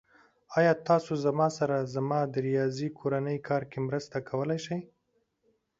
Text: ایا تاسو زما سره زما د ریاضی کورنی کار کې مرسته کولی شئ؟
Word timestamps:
ایا 0.57 0.73
تاسو 0.87 1.11
زما 1.25 1.47
سره 1.57 1.77
زما 1.95 2.19
د 2.33 2.35
ریاضی 2.47 2.87
کورنی 2.99 3.37
کار 3.47 3.63
کې 3.71 3.79
مرسته 3.87 4.17
کولی 4.29 4.59
شئ؟ 4.65 4.77